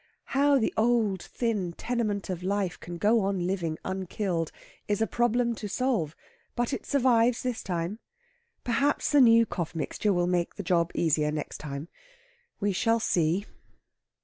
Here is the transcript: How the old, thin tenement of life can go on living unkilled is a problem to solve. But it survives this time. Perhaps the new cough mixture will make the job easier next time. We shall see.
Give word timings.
How 0.33 0.57
the 0.57 0.73
old, 0.77 1.21
thin 1.21 1.73
tenement 1.73 2.31
of 2.31 2.41
life 2.41 2.79
can 2.79 2.97
go 2.97 3.19
on 3.19 3.45
living 3.45 3.77
unkilled 3.85 4.51
is 4.87 4.99
a 4.99 5.05
problem 5.05 5.53
to 5.53 5.69
solve. 5.69 6.15
But 6.55 6.73
it 6.73 6.87
survives 6.87 7.43
this 7.43 7.61
time. 7.61 7.99
Perhaps 8.63 9.11
the 9.11 9.21
new 9.21 9.45
cough 9.45 9.75
mixture 9.75 10.11
will 10.11 10.25
make 10.25 10.55
the 10.55 10.63
job 10.63 10.89
easier 10.95 11.31
next 11.31 11.59
time. 11.59 11.87
We 12.59 12.71
shall 12.73 12.99
see. 12.99 13.45